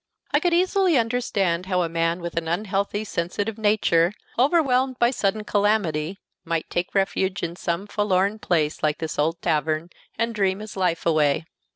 I 0.31 0.39
could 0.39 0.51
easily 0.51 0.97
understand 0.97 1.67
how 1.67 1.83
a 1.83 1.87
man 1.87 2.21
with 2.21 2.35
an 2.35 2.47
unhealthy, 2.47 3.03
sensitive 3.03 3.59
nature, 3.59 4.13
overwhelmed 4.35 4.97
by 4.97 5.11
sudden 5.11 5.43
calamity, 5.43 6.17
might 6.43 6.67
take 6.71 6.95
refuge 6.95 7.43
in 7.43 7.55
some 7.55 7.85
forlorn 7.85 8.39
place 8.39 8.81
like 8.81 8.97
this 8.97 9.19
old 9.19 9.39
tavern, 9.43 9.91
and 10.17 10.33
dream 10.33 10.57
his 10.57 10.75
life 10.75 11.05
away. 11.05 11.45